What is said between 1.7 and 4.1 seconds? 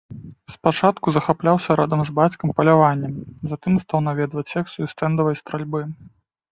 разам з бацькам паляваннем, затым стаў